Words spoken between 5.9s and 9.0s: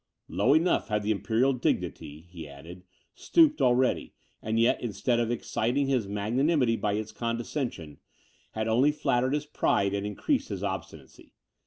magnanimity by its condescension, had only